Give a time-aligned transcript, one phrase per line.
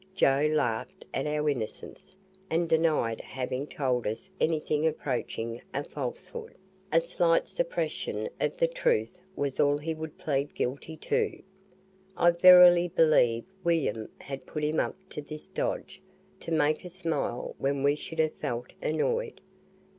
[0.15, 2.15] Joe laughed at our innocence,
[2.49, 6.57] and denied having told us anything approaching a falsehood;
[6.91, 11.43] a slight suppression of the truth was all he would plead guilty to.
[12.17, 16.01] I verily believe William had put him up to this dodge,
[16.39, 19.39] to make us smile when we should have felt annoyed.